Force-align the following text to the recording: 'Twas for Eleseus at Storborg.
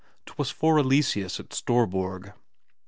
'Twas 0.25 0.49
for 0.49 0.79
Eleseus 0.79 1.39
at 1.39 1.51
Storborg. 1.51 2.33